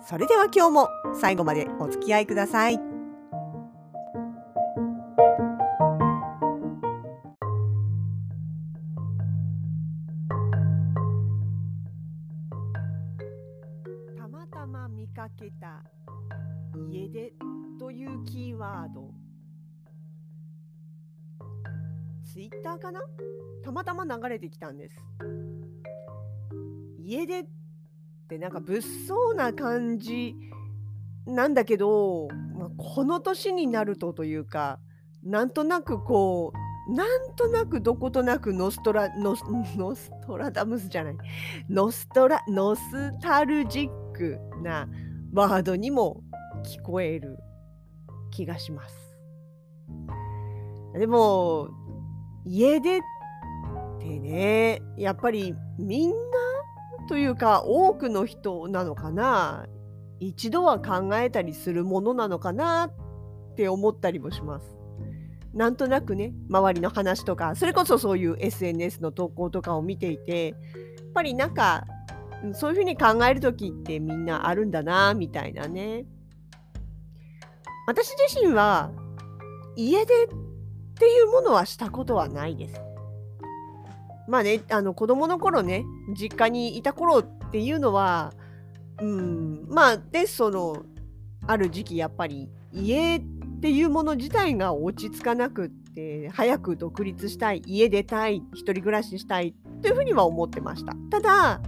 [0.00, 2.78] それでは今日も最後までお付き合いください。
[14.16, 15.82] たまたま見かけた
[16.90, 17.34] 家出
[17.78, 19.10] というキーワード。
[22.24, 23.00] ツイッターかな？
[23.62, 24.96] たまたま流れてきたんです。
[26.98, 27.44] 家出
[28.28, 30.36] ってなんか物騒な感じ
[31.24, 34.78] なんだけど、まあ、この年になるとというか
[35.24, 39.44] なんとなくこうなんとなくどことなくノストラノス
[39.78, 41.16] ノストラダムスじゃない
[41.70, 44.86] ノストラノスタルジックな
[45.32, 46.22] ワードにも
[46.64, 47.38] 聞こえる
[48.30, 49.18] 気がします。
[50.92, 51.68] でも
[52.44, 53.00] 家出っ
[54.00, 56.16] てねやっぱりみんな
[57.08, 59.66] というか多くの人なのかな
[60.20, 64.76] 一度は考えたりするものなのかなって思ったりもします。
[65.54, 70.56] なんとなくね周りの話とかそれこそそういう SNS の投稿とかを見ていてやっ
[71.14, 71.86] ぱりなんか
[72.52, 76.04] そういうふうに考える時ってみんなあるんだなみたいなね。
[77.86, 78.92] 私自身は
[79.74, 80.28] 家出っ
[80.94, 82.87] ていうものはしたことはないです。
[84.28, 85.84] まあね、あの子供の頃ね、
[86.16, 88.32] 実家にいた頃っていうのは、
[89.00, 90.84] うん、まあ、で、その、
[91.46, 93.22] ある時期やっぱり家っ
[93.60, 100.94] ていうもの自体が落ち着かなくって、早く独立したい、家出たい、一人暮らししたいというふうには思ってました。
[101.10, 101.60] ただ、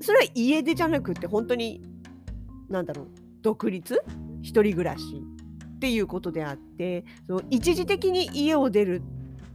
[0.00, 1.82] それは家出じゃなくて、本当に、
[2.68, 3.08] なんだろう、
[3.42, 4.02] 独立？
[4.42, 5.02] 一人暮らし
[5.76, 9.02] っていうことであってその一時的に家を出る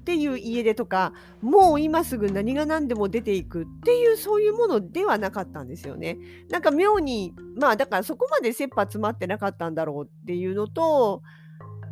[0.01, 6.17] っていう家出とかもう今すぐ何が何でも出ていくっていうそういうものではなかったんですよね。
[6.49, 11.21] なんか妙にまあだからそこまで切羽詰まってなかったんだろうっていうのと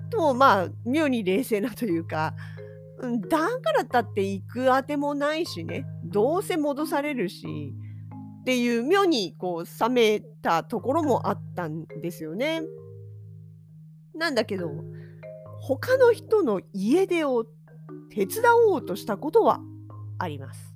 [0.09, 2.33] とまあ妙に冷静なというか、
[3.29, 7.75] だからだって行くあてもないしねどうせ戻されるし
[8.41, 12.63] っていう妙にこう冷めたところもあったんですよね。
[14.15, 14.71] なんだけど
[15.61, 17.45] 他の人の家出を
[18.09, 19.61] 手伝おうとしたことは
[20.17, 20.75] あります。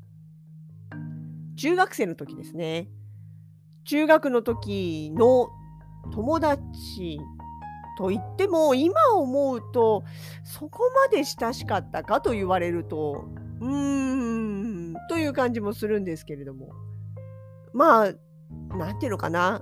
[1.55, 2.89] 中学生の時ですね。
[3.85, 5.49] 中学の時の
[6.11, 7.19] 友達
[7.97, 10.03] と言っても今思うと
[10.43, 13.25] そこまで親しかったかと言われると
[13.59, 16.69] うーんという感じもするんですけれども
[17.73, 18.13] まあ
[18.77, 19.61] 何ていうのかな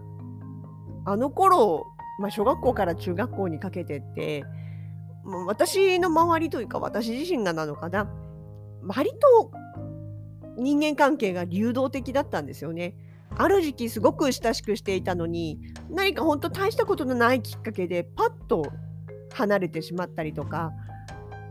[1.06, 1.88] あの頃、
[2.20, 4.44] まあ、小学校から中学校にかけてって
[5.24, 8.10] 私の周りというか私自身がなのかな。
[8.84, 9.52] 割と
[10.58, 12.96] 人間関係が流動的だったんですよね。
[13.38, 15.60] ある時期すごく親しくしていたのに
[15.90, 18.66] 何か本当大したことのないきっかけでパッと
[19.34, 20.72] 離れてしまったりとか。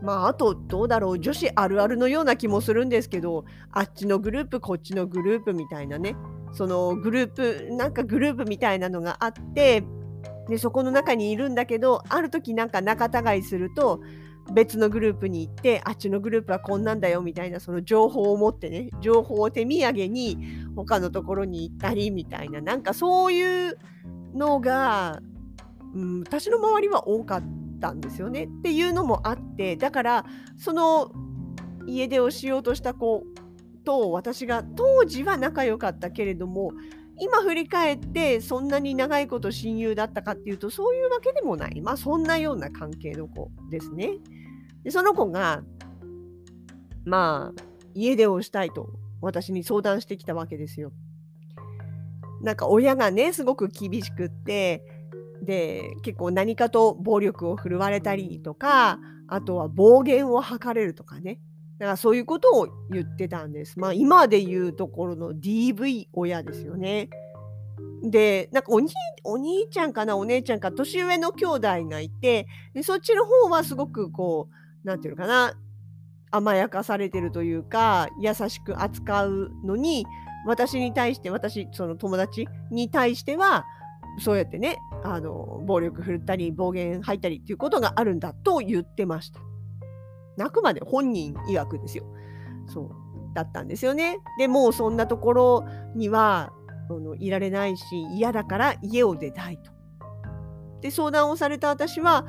[0.03, 1.19] まああとどうだろう。
[1.19, 6.15] 女子あるあるのような気もするんですけどあっちのグループこっちのグループみたいなね。
[6.53, 9.83] そのグループなんかグループみたいなのがあって
[10.47, 14.01] でそこの中にいるんだけどある時なんか仲違いすると
[14.53, 20.37] 別のグループに行ってあっちのグループはこんなんだよみたいなその情報を持ってね情報を手土産に
[20.75, 23.77] 他のところに行ったりみたいななんかそういう
[24.33, 25.21] のが、
[25.93, 27.43] うん、私の周りは多かっ
[27.79, 28.45] たんですよね。
[28.45, 30.25] っていうのもあってだから
[30.57, 31.11] その
[31.87, 33.23] 家出をしようとした子
[33.83, 36.71] と私が当時は仲良かったけれども
[37.21, 44.17] 今振り返ってそんなに長いこと親友だったかっていうとそういうわけでもないまあそんなような関係の子ですね。
[44.83, 45.61] でその子が
[47.05, 47.63] まあ
[47.93, 48.89] 家出をしたいと
[49.21, 50.91] 私に相談してきたわけですよ。
[52.41, 54.83] なんか親がねすごく厳しくって
[55.43, 58.97] で結構何かと暴力を振るわれたりとか
[59.27, 61.39] あとは暴言を吐かれるとかね
[61.81, 63.79] だからそういうことを言ってたんです。
[63.79, 67.09] まあ今で言うところの DV 親ですよね。
[68.03, 68.93] で、なんかお兄
[69.23, 72.45] お兄ちゃんかな、お姉ちゃんか、年上の兄弟がいて、
[72.75, 74.47] でそっちの方はすごくこ
[74.83, 75.55] う、なんていうのかな、
[76.29, 80.05] 甘やかされてるというか、優しく扱うのに、
[80.45, 83.65] 私に対して、私、その友達に対しては、
[84.19, 89.39] そうやってねあの暴力振るったり暴言吐いたりっていうことがあるんだと言ってました。
[90.39, 92.05] あくまで本人曰くですよ。
[92.67, 92.89] そう
[93.33, 94.19] だったんですよね。
[94.37, 96.51] でもうそんなところには
[96.89, 97.83] あのいられないし
[98.13, 99.71] 嫌だから家を出たいと。
[100.81, 102.25] で相談をされた私は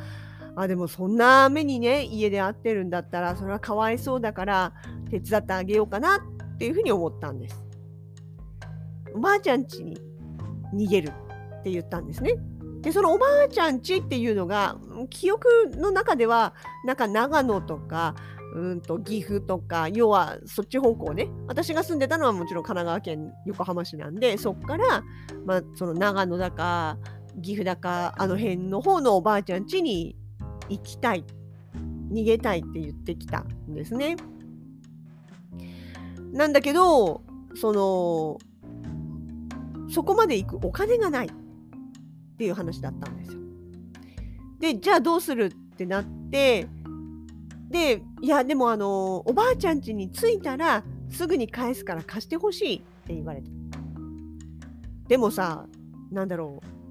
[0.55, 4.73] あでもそんな目にね家で会ってるんだったらそれはかわいそうだから
[5.11, 7.63] 手伝ってあげようかなっていうふうに思ったんです。
[9.15, 9.99] おばあちゃん家に
[10.75, 12.35] 逃げるって言ったんですね。
[12.83, 14.77] でそのおばあちゃん家っていうのが
[15.09, 18.15] 記憶の中ではなんか長野とか
[18.55, 21.29] うんと岐阜とか要はそっち方向ね。
[21.47, 25.03] 私が住んでたのはもちろん神奈川県横浜市なんでそっから、
[25.47, 26.99] まあ、その長野だか
[27.41, 30.17] 岐阜だかあの辺の方のおばあちゃん家に
[30.69, 31.25] 行きたい。
[32.13, 34.17] 逃げたいって言ってきたんですね。
[36.33, 37.23] なんだけど
[37.55, 38.39] その
[39.91, 41.31] そこまで行くお金がない。
[42.33, 43.41] っていう話だったんですよ。
[44.59, 46.67] でじゃあどうするってなって
[47.69, 53.51] でいやでもあのおばあちゃん家に着いたらすぐに返すから貸してほしいって言われた。
[55.09, 55.67] でもさ
[56.11, 56.82] なんだろう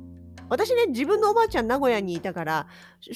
[0.52, 2.68] 私ね、自分のおばあちゃん名古屋にいたから、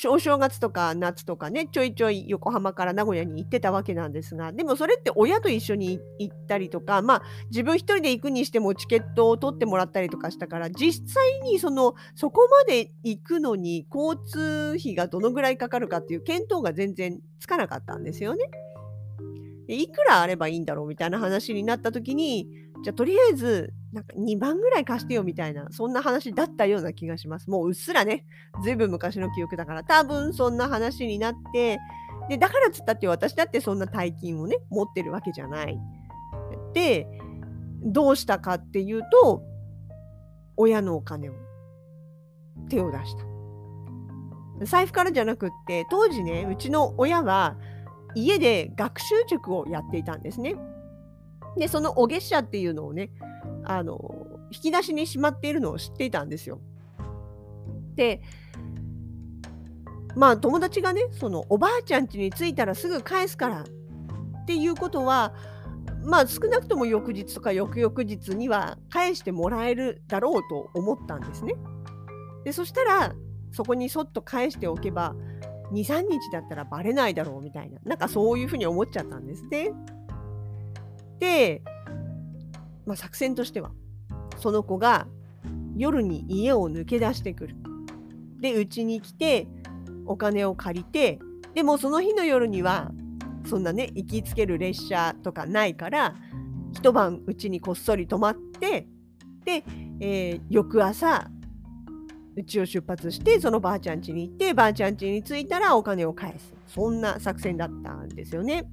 [0.10, 18.46] お正月とか夏とかね、ちょいちょい横浜から名古屋に行ってたわけなんですが、でもそれって親と一緒に行ったりとか、まあ自分一人で行くにしてもチケットを取ってもらったりとかしたから、実際にその、そこまで行くのに交通費がどのぐらいかかるかっていう見当が全然つかなかったんですよね。
[19.68, 22.48] いくらあればいいんだろうみたいな話になった時に、
[22.82, 27.50] じゃあとりあえずなんか2万ぐらい貸してよみたいな、そんな話だったような気がします。
[27.50, 28.26] もううっすらね、
[28.62, 31.80] ずいぶん昔の記憶だから、多分そんな話になって、
[32.28, 35.80] で、だからつったって私だってそんな大金をね、持ってるわけじゃない。
[36.74, 37.08] で、
[37.84, 39.44] どうしたかっていうと、
[40.58, 41.34] 親のお金を
[42.68, 43.24] 手を出した。
[44.66, 47.56] 財布からじゃなくって、当時ね、うちの親は
[48.14, 50.58] 家で学習塾をやっていたんですね。
[51.58, 53.12] で、そのお月謝っていうのをね、
[53.66, 56.60] あの、引き出しにしまっているのを知っていたんですよ。
[57.96, 58.22] で、
[60.16, 65.34] まあ友達がね、そのおばあちゃん家に着いたらすぐ返すからっていうことは、
[66.04, 71.56] まあ少なくとも翌日とか翌々日には返してもらえるだろうと思ったんですね。
[72.44, 73.16] で、そしたら
[73.52, 75.16] そこにそっと返しておけば
[75.72, 79.72] 2、3日だったらバレないだろうみたいな、なんかそういうふうに思っちゃったんですね。
[81.20, 81.64] で、
[82.86, 83.72] まあ、作戦としては
[84.38, 85.08] その子が
[85.76, 87.56] 夜に家を抜け出してくる。
[88.40, 89.48] でうちに来て
[90.06, 91.20] お金を借りて
[91.54, 92.92] でもその日の夜には
[93.46, 96.16] そんなね行きつける列車とかないから
[96.74, 98.88] 一晩うちにこっそり泊まって
[99.46, 99.64] で、
[100.00, 101.30] えー、翌朝
[102.36, 108.66] うちを出発してそのばあちゃん家に行ってばあちゃん家に着いたらお金を返すそんな作戦だったんですよね。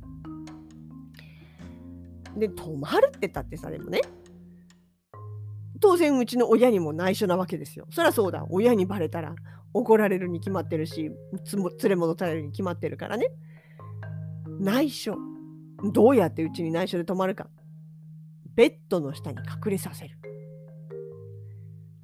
[2.36, 4.00] で、泊まるってたってさ、でもね、
[5.80, 7.86] 当然うちの親にも内緒なわけですよ。
[7.90, 8.46] そりゃそうだ。
[8.50, 9.34] 親にバレたら
[9.74, 11.10] 怒られるに決まってるし、
[11.52, 13.26] 連れ戻されるに決まってるからね。
[14.60, 15.16] 内緒。
[15.92, 17.48] どうやってうちに内緒で泊まるか。
[18.54, 20.16] ベッドの下に隠れさせる。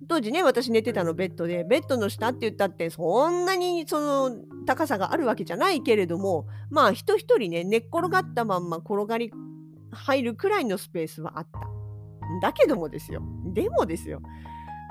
[0.08, 9.30] 当時ね、私寝てたのベッドで、ベッドの下って言ったって、そんなにその高さがあるわけじゃないけれども、まあ人一人ね、寝っ転がったまんま転がり
[9.92, 11.60] 入るくらいのスペースはあった。
[12.42, 13.22] だけどもですよ。
[13.52, 14.20] でもですよ。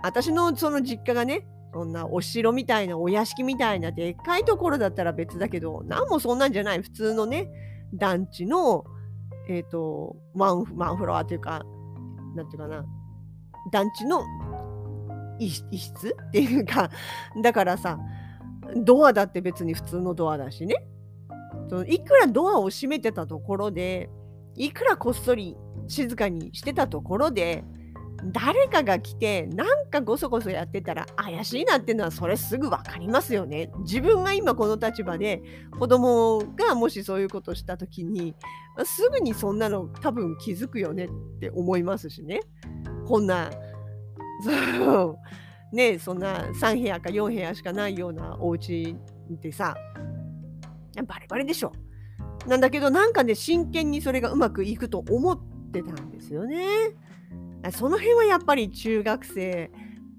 [0.04, 6.82] 私のその実家がね、そんなお城みたいなお屋敷みたいなでっかいところだったら別だけど、何もそんなんじゃない。
[6.82, 7.50] 普通のね、
[7.94, 8.86] 団地の、
[9.50, 11.64] えっ、ー、と、ワンワンフロアというか、
[12.36, 12.86] なんていうかな、
[13.72, 14.24] 団地の
[15.40, 16.90] 一室っていうか、
[17.42, 18.00] だからさ、
[18.76, 20.76] ドアだって別に普通のドアだしね。
[21.70, 24.10] そのいくらドアを閉めてたところで、
[24.58, 25.56] いくらこっそり
[25.88, 27.64] 静かにしてたところで
[28.32, 33.70] 誰かが来てなんかごそごそやってたら怪しいなっていうのはそれすぐ分かりますよね。
[33.82, 35.44] 自分が今この立場で
[35.78, 38.36] 子供がもしそういうことした時に
[38.84, 41.10] すぐにそんなの多分気づくよねっ
[41.40, 42.42] て思いますしね。
[43.06, 43.52] こんな
[44.44, 45.20] そ
[45.72, 48.96] うねそんな3部屋か4部屋しかないようなお家
[49.32, 49.76] ってさ
[51.06, 51.72] バレバレでしょ。
[52.48, 55.40] なんだけどなんかね真剣にそれがうまくいくと思っ
[55.72, 56.66] てたんですよね。
[57.72, 59.72] その辺はやっぱり中学生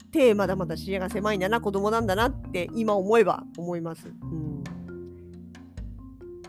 [0.05, 4.09] ってまだまだ視野が狭いんだな子供なんだなって今思えば思います。
[4.09, 4.63] うん、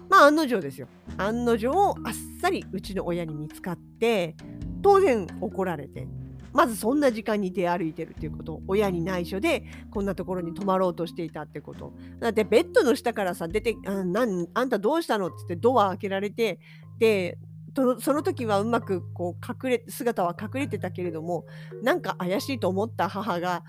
[0.10, 0.88] まあ案の定ですよ。
[1.18, 4.36] 案の定あっさりうちの親に見つかって
[4.82, 6.08] 当然怒られて
[6.54, 11.94] まずそんな時間に出歩いてるっていうこと親に内緒でこんなところに泊まろうとしていたってこと。
[12.20, 16.60] だってベッドの下からさ出てあなんあんたどうしたのっつってドア開けられて
[16.98, 17.38] で
[18.00, 21.46] その時はうまくこう隠れ姿は隠れてたけれども
[21.84, 23.64] なんか怪しいと思った母が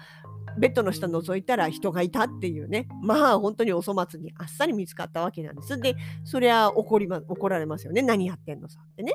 [0.59, 2.89] ベッドの下覗いたら人がいたっていうね。
[3.03, 5.79] まあ本当にお粗末にあっさり見つかったわけなんです。
[5.79, 5.95] で
[6.25, 8.03] そりゃ怒り、ま、怒られますよね。
[8.03, 9.13] 何やってんのさってね。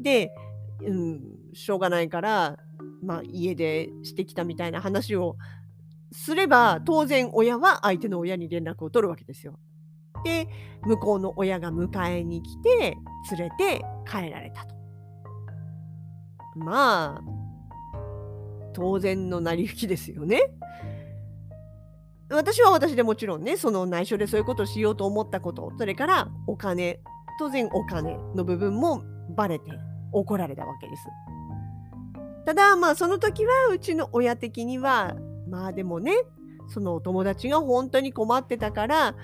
[0.00, 0.30] で、
[0.82, 1.20] うん、
[1.52, 2.58] しょうがないから
[3.02, 5.36] まあ、家でしてきたみたいな話を
[6.12, 9.58] すれば当然親は相手の親に連絡を取るわけですよ。
[10.24, 10.46] で
[10.82, 12.96] 向こうの親が迎えに来て
[13.36, 14.74] 連れて帰られたと。
[16.56, 17.22] まあ
[18.74, 20.40] 当然の成り行きですよね。
[22.30, 27.00] 私は私でもちろんねその内緒でそういうことをしようと思ったことそれからお金
[27.38, 29.02] 当然お金の部分も
[29.36, 29.70] バレて
[30.12, 31.02] 怒られたわけです。
[32.44, 35.14] ただまあその時はうちの親的には
[35.48, 36.12] まあでもね
[36.68, 39.14] そのお友達が本当に困ってたから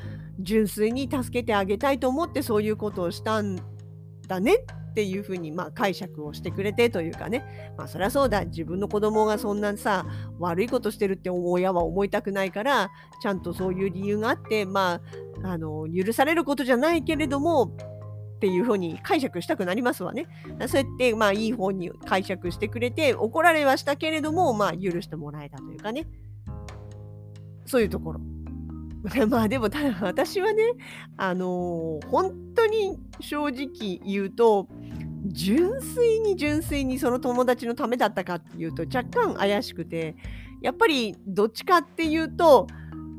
[0.41, 3.59] 純粋に助けてあげたいと思ってそういうことをしたん
[4.27, 4.57] だね
[4.91, 7.73] っていうふうにまあ解釈をしてくれてというかね。
[7.77, 8.45] まあそりゃそうだ。
[8.45, 10.07] 自分の子供がそんなさ
[10.39, 12.91] 悪いことしてるって親は思いたくないから
[13.23, 15.01] ちゃんとそういう理由があってま
[15.45, 17.73] ああの許されることじゃないけれども
[18.38, 20.28] っていうふうに解釈したくなりますわね。
[20.68, 26.07] そうやって、まあ、いい方に解釈してくれて、怒られはしたけれども、まあ、許してもらえたというかね。
[27.66, 28.21] そういうところ。
[29.28, 30.62] まあでもただ私はね、
[31.16, 34.68] あのー、本当に正直言うと、
[35.26, 40.16] 純粋に純粋にその友達のためだったかっていうと若干怪しくて、
[40.62, 42.68] やっぱりどっちかっていうと、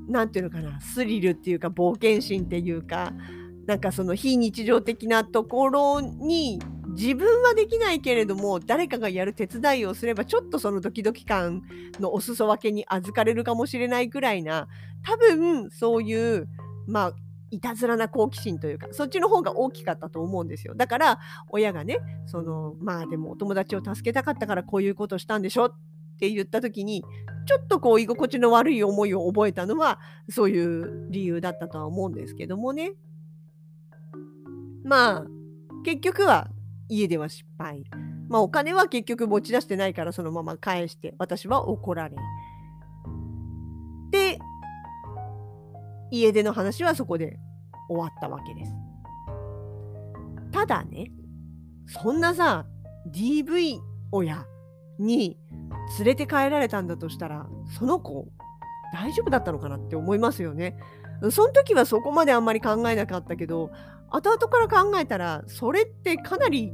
[0.07, 3.13] 何ていうのかな、スリルっていうか冒険心っていうか、
[3.69, 11.61] なんかその非日常的なところに自分はできないけれども誰かがやる手伝いをすればちょっとそのドキドキ感
[11.99, 14.67] のお裾分けに預かれるかもしれないくらいな
[15.03, 16.49] 多分そういう
[16.87, 17.13] まあ
[17.51, 20.73] いたずらな好奇心というかそっちの方が大きかったと思うんですよ。
[20.73, 25.75] だから親がねそのまあでもお友達を助けたかったからこういうことしたんでしょっ
[26.19, 27.03] て言った時に
[27.45, 32.93] ちょっとこう居心地の悪い思いを覚えたのはそういう理由だったとは思うんですけどもね。
[34.89, 35.25] まあ、
[35.85, 36.49] 結局は
[36.89, 37.83] 家では失敗。
[38.27, 42.15] まあ、お金は結局持ち出してないからそのまま返して、私は怒られ。
[44.09, 44.39] で、
[46.09, 47.37] 家での話はそこで
[47.87, 48.73] 終わったわけです。
[50.51, 51.11] ただね、
[51.85, 52.65] そんなさ、
[53.13, 53.77] DV
[54.11, 54.47] 親
[54.97, 55.37] に
[55.99, 58.27] 連れて帰られたんだとしたら、その子、
[58.91, 60.79] 大丈夫だったのかなって思いますよね。
[61.29, 63.69] その時はそこまであんまり考えなかったけど、
[64.11, 66.73] 後々から考えたら、それってかなり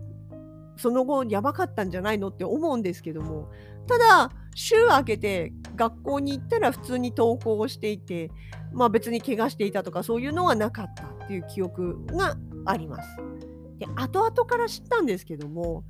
[0.77, 3.49] その後やばかったんじゃないのって思うんですけども、
[3.87, 8.31] ただ、週明けて学校に行ったら普通に登校をしていて、
[8.73, 13.09] まあ別に怪我していたとかそういうのはなかったっていう記憶があります。
[13.79, 15.83] で、後々から知ったんですけども、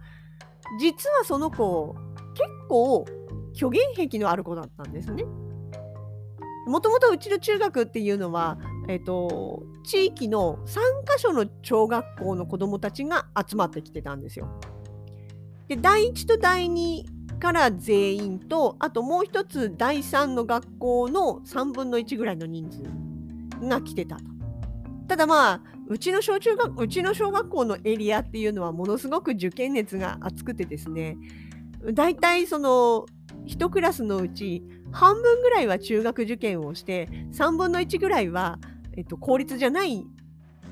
[0.79, 1.95] 実はその子、
[2.33, 3.05] 結構
[3.53, 5.23] 虚言癖のある子だったんですね。
[6.67, 8.57] もともとうちの中学っていうのは、
[8.87, 14.47] えっと、地域の3カ所の小学校の子どもたちが集まってきてたんですよ。
[15.67, 17.03] で第1と第2
[17.39, 22.83] から全員とあともう一つ第3の学校の3分の1ぐらいの人数
[23.67, 24.23] が来てたと。
[25.07, 31.17] ただまあうちの小中学うちの小学校のエリアっていうのはものすごく受験熱が熱くてですね
[31.93, 33.05] 大体その
[33.45, 38.59] 1クラスのうち半分ぐらいは中学受験をして3分の1ぐらいは、
[38.97, 40.05] えっと、公立じゃない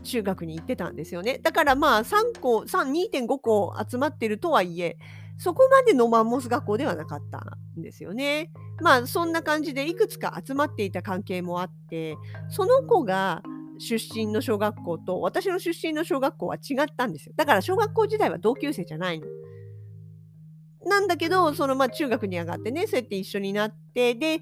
[0.04, 1.40] 中学に行ってたんですよね。
[1.40, 4.98] だからまあ3個、2.5個集まってるとはいえ、
[5.38, 8.52] そこまでのマンモス学校ではなかったんですよね。
[8.82, 12.18] まあそんな感じでいくつか集まっていた関係もあって、
[12.50, 13.42] その子が
[13.80, 17.34] 出身の小学校と私の出身の小学校は違ったんですよ。
[17.36, 19.28] だから小学校時代は同級生じゃないの。
[20.86, 24.42] なんだけど、そのまあ中学に上がってね、そうやって一緒になって、で、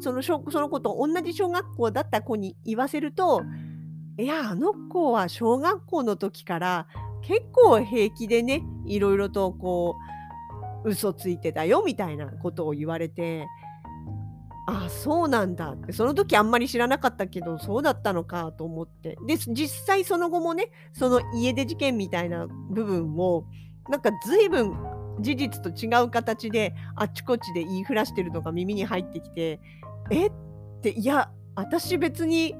[0.00, 3.42] そのその子と同じ小学校だった子に言わせると、
[4.18, 6.86] いや、あの子は小学校の時から
[7.22, 9.96] 結構平気でね、いろいろとこ
[10.84, 13.46] う、嘘ついてたよみたいなことを言われて、
[14.66, 19.16] あそうなんだって、その時あんまり知らなかったけど、そうだったのかと思って。
[19.26, 23.44] で、実際その後もね、その家出事件みたいな部分を、
[23.88, 24.76] なんか随分
[25.20, 29.60] 事実と違う形であっちこっちで言いふらしてるのが耳に入ってきて
[30.10, 30.26] え？
[30.26, 30.32] っ
[30.82, 32.54] ていや私別に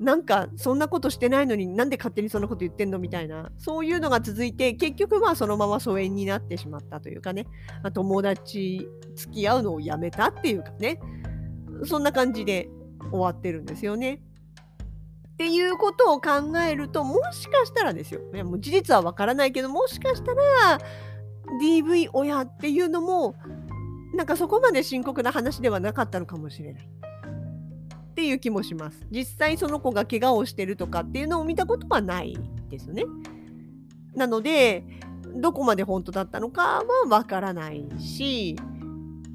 [0.00, 2.98] なんかそんなことしてないのになんで勝手にそんなこと言ってんの？
[2.98, 3.50] みたいな。
[3.56, 7.46] そういうのが続いて結局まあそのまま疎遠になってしまったというかね、
[7.82, 10.98] ま、友達付き合うのをやめたっていうかね。
[11.86, 12.68] そんな感じで
[13.10, 14.20] 終わってるんですよね。
[15.34, 18.20] っていうことを考えるともしかしたらですよ。
[18.32, 20.78] いやもう事実はわからないけどもしかしたら
[21.60, 23.34] DV 親っていうのも
[24.14, 26.88] なんかそこまで深刻な話ではなかったのかもしれない。
[28.14, 29.04] っていう気もします。
[29.10, 32.38] 実際その子が怪我をしてるとかっていうのを見たことはない
[32.70, 33.04] ですね。
[34.14, 34.84] なので、
[35.34, 38.54] どこまで本当だったのかはわからないし、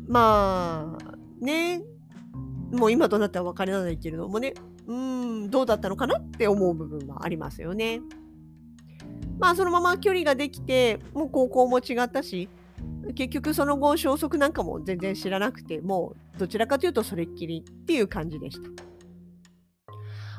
[0.08, 1.82] まあ、ね、
[2.72, 4.54] もう今となってはわからないけれどもね、
[4.88, 8.00] うん、どうだったのかなって思う部分はありますよね。
[9.40, 12.48] まあ、そのまま距離ができて、もう高校も違ったし、
[13.14, 18.84] 結局その後消息なんかも全然知らなくてもうどちらかというとそれっきりっていう感じでした。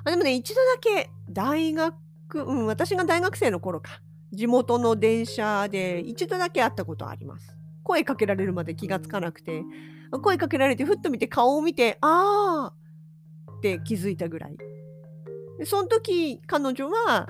[0.05, 1.95] あでもね一度だけ大学
[2.35, 4.00] うん私が大学生の頃か。
[4.33, 7.57] 地元の電車で一度だけ会ったことあります。
[7.83, 9.65] 声かけられるまで気がつかなくて。
[10.23, 14.57] 声かけられてふっと見て顔を見てあーって気づいたぐらい。
[15.59, 17.29] でその時彼女は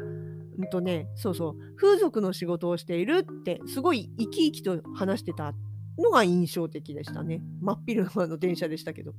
[0.60, 5.54] うんとね、そうそう、風俗の仕事をしているって、すごい生き生きと話してた
[5.98, 7.42] のが印象的でしたね。
[7.60, 9.12] 真っ昼間の電車でしたけど。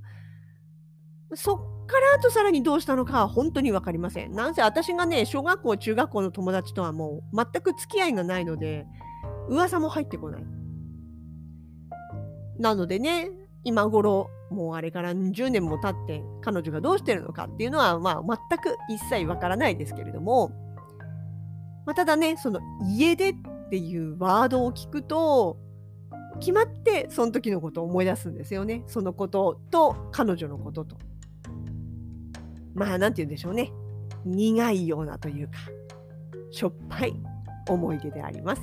[1.34, 4.34] そっからあとさらにどうしたのかは本当に分かりません。
[4.34, 8.86] なんせ私がね、小学校、中学校の友達とはもう全く付き合いがないので、
[9.48, 10.46] 噂も入ってこない。
[12.60, 13.32] なのでね、
[13.64, 20.52] 今頃、もうあれから10年も経って、彼女がどうしてるのかっていうのは、まあ、全く一切わからないですけれども、
[21.86, 23.36] まあ、ただね、その家出っ
[23.70, 25.58] ていうワードを聞くと、
[26.40, 28.84] 決まってその時のことを思い出すんですよね。
[28.88, 30.98] そのことと彼女のことと。
[32.74, 33.72] まあ、何て言うんでしょうね。
[34.26, 35.54] 苦いようなというか、
[36.52, 37.14] しょっぱい
[37.70, 38.62] 思い出であります。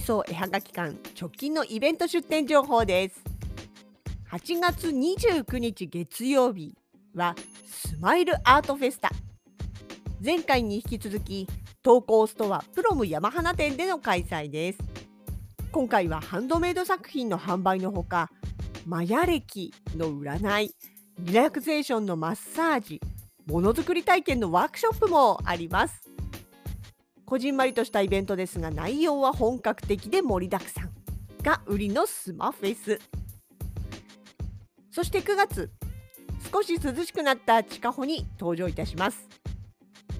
[0.00, 3.22] シーソー絵はがき館直近のイベント出店情報です。
[4.32, 6.74] 8月29日月曜日
[7.14, 7.34] は
[7.66, 9.10] スマイルアートフェスタ。
[10.24, 11.46] 前回に引き続き
[11.82, 14.78] 投稿ストアプロム山花店での開催です。
[15.70, 18.30] 今回はハンドメイド作品の販売のほか
[18.86, 20.74] マヤ歴の占い
[21.18, 23.02] リラクゼーションのマッサージ
[23.46, 26.09] ものづくり体験のワークショップもあります。
[27.30, 30.90] こじんまりとしたイベントですが内容は本格的で盛りだくさん
[31.44, 32.98] が売りのスマフェス。
[34.90, 35.70] そして9月
[36.52, 39.28] 少し涼しくなった地下歩に登場いたします。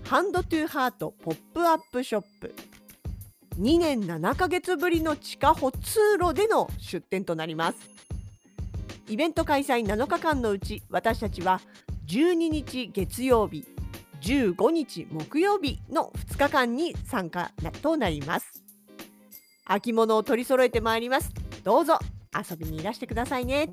[0.04, 2.54] Hand to Heart ポップアップショップ。
[3.58, 7.90] 2年7ヶ月ぶりの地下歩通路での出店となります。
[9.08, 11.60] イベント開催7日間のうち私たちは
[12.06, 13.66] 12日月曜日
[14.20, 17.52] 15日木曜日の2日間に参加
[17.82, 18.62] となります。
[19.64, 21.32] 秋物を取り揃えてまいります。
[21.64, 21.98] どうぞ
[22.34, 23.72] 遊びにいらしてくださいね。